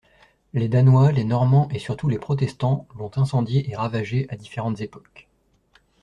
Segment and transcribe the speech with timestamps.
[0.53, 5.29] Les Danois, les Normands et surtout les Protestants l'ont incendiée et ravagée à différentes époques.